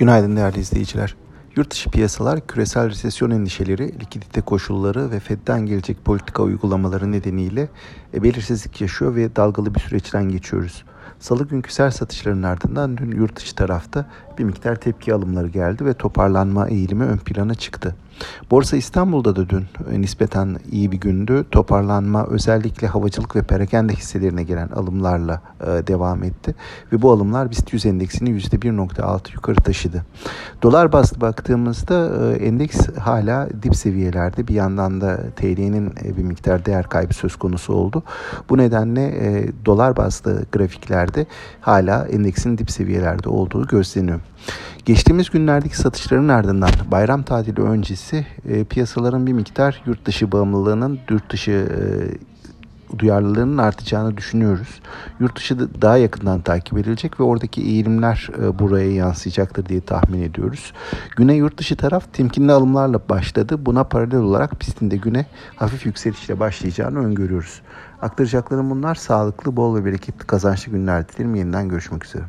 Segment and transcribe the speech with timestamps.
[0.00, 1.14] Günaydın değerli izleyiciler.
[1.56, 7.68] Yurt dışı piyasalar küresel resesyon endişeleri, likidite koşulları ve Fed'den gelecek politika uygulamaları nedeniyle
[8.14, 10.84] e, belirsizlik yaşıyor ve dalgalı bir süreçten geçiyoruz.
[11.18, 14.06] Salı günkü ser satışların ardından dün yurt dışı tarafta
[14.38, 17.94] bir miktar tepki alımları geldi ve toparlanma eğilimi ön plana çıktı.
[18.50, 21.44] Borsa İstanbul'da da dün e, nispeten iyi bir gündü.
[21.50, 26.54] Toparlanma özellikle havacılık ve perakende hisselerine gelen alımlarla e, devam etti.
[26.92, 30.04] Ve bu alımlar BIST 100 endeksini %1.6 yukarı taşıdı.
[30.62, 34.48] Dolar bazlı baktığımızda e, endeks hala dip seviyelerde.
[34.48, 38.02] Bir yandan da TL'nin bir miktar değer kaybı söz konusu oldu.
[38.50, 39.10] Bu nedenle
[39.66, 40.44] dolar bazlı
[41.00, 41.26] grafiklerde
[41.60, 44.20] hala endeksin dip seviyelerde olduğu gözleniyor.
[44.84, 51.32] Geçtiğimiz günlerdeki satışların ardından bayram tatili öncesi e, piyasaların bir miktar yurt dışı bağımlılığının yurt
[51.32, 51.80] dışı e,
[52.98, 54.80] duyarlılığının artacağını düşünüyoruz.
[55.20, 60.72] Yurt dışı daha yakından takip edilecek ve oradaki eğilimler e, buraya yansıyacaktır diye tahmin ediyoruz.
[61.16, 63.66] Güne yurt dışı taraf temkinli alımlarla başladı.
[63.66, 67.60] Buna paralel olarak pistinde güne hafif yükselişle başlayacağını öngörüyoruz.
[68.02, 68.94] Aktaracaklarım bunlar.
[68.94, 71.34] Sağlıklı, bol ve bereketli kazançlı günler dilerim.
[71.34, 72.24] Yeniden görüşmek üzere.